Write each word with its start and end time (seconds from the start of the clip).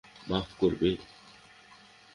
মাফ 0.27 0.47
করবে? 0.59 0.89